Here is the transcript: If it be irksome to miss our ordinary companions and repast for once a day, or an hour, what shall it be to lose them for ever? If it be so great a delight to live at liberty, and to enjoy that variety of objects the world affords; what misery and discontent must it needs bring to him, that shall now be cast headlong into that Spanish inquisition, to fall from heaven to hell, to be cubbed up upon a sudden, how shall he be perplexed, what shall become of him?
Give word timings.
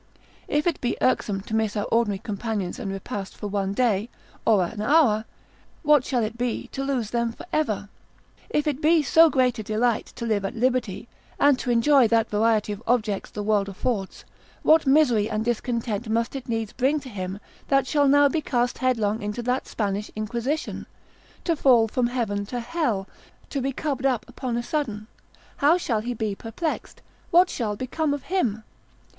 If 0.47 0.65
it 0.65 0.81
be 0.81 0.97
irksome 0.99 1.41
to 1.41 1.53
miss 1.55 1.77
our 1.77 1.85
ordinary 1.91 2.17
companions 2.17 2.79
and 2.79 2.91
repast 2.91 3.37
for 3.37 3.45
once 3.45 3.73
a 3.73 3.75
day, 3.75 4.09
or 4.47 4.65
an 4.65 4.81
hour, 4.81 5.25
what 5.83 6.03
shall 6.05 6.23
it 6.23 6.39
be 6.39 6.69
to 6.69 6.83
lose 6.83 7.11
them 7.11 7.31
for 7.33 7.45
ever? 7.53 7.87
If 8.49 8.65
it 8.65 8.81
be 8.81 9.03
so 9.03 9.29
great 9.29 9.59
a 9.59 9.63
delight 9.63 10.07
to 10.15 10.25
live 10.25 10.43
at 10.43 10.55
liberty, 10.55 11.07
and 11.39 11.59
to 11.59 11.69
enjoy 11.69 12.07
that 12.07 12.31
variety 12.31 12.73
of 12.73 12.81
objects 12.87 13.29
the 13.29 13.43
world 13.43 13.69
affords; 13.69 14.25
what 14.63 14.87
misery 14.87 15.29
and 15.29 15.45
discontent 15.45 16.09
must 16.09 16.35
it 16.35 16.49
needs 16.49 16.73
bring 16.73 16.99
to 17.01 17.09
him, 17.09 17.37
that 17.67 17.85
shall 17.85 18.07
now 18.07 18.27
be 18.27 18.41
cast 18.41 18.79
headlong 18.79 19.21
into 19.21 19.43
that 19.43 19.67
Spanish 19.67 20.09
inquisition, 20.15 20.87
to 21.43 21.55
fall 21.55 21.87
from 21.87 22.07
heaven 22.07 22.43
to 22.47 22.59
hell, 22.59 23.07
to 23.51 23.61
be 23.61 23.71
cubbed 23.71 24.07
up 24.07 24.27
upon 24.27 24.57
a 24.57 24.63
sudden, 24.63 25.05
how 25.57 25.77
shall 25.77 25.99
he 26.01 26.15
be 26.15 26.33
perplexed, 26.33 27.03
what 27.29 27.51
shall 27.51 27.75
become 27.75 28.15
of 28.15 28.23
him? 28.23 28.63